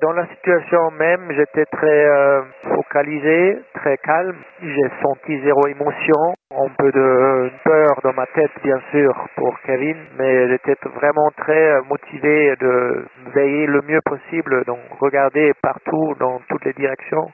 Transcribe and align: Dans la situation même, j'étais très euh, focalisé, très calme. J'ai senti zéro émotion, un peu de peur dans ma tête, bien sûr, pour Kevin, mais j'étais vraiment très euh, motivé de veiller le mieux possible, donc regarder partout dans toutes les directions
Dans 0.00 0.12
la 0.12 0.26
situation 0.26 0.90
même, 0.92 1.32
j'étais 1.32 1.64
très 1.64 2.06
euh, 2.06 2.42
focalisé, 2.74 3.58
très 3.74 3.96
calme. 3.96 4.36
J'ai 4.62 4.90
senti 5.02 5.40
zéro 5.42 5.66
émotion, 5.66 6.34
un 6.52 6.68
peu 6.78 6.92
de 6.92 7.50
peur 7.64 7.98
dans 8.04 8.12
ma 8.12 8.26
tête, 8.26 8.52
bien 8.62 8.78
sûr, 8.92 9.12
pour 9.34 9.58
Kevin, 9.62 9.96
mais 10.16 10.48
j'étais 10.48 10.76
vraiment 10.94 11.30
très 11.36 11.72
euh, 11.72 11.82
motivé 11.88 12.54
de 12.60 13.06
veiller 13.34 13.66
le 13.66 13.80
mieux 13.88 14.00
possible, 14.04 14.64
donc 14.66 14.78
regarder 15.00 15.52
partout 15.62 16.14
dans 16.20 16.38
toutes 16.48 16.64
les 16.64 16.74
directions 16.74 17.26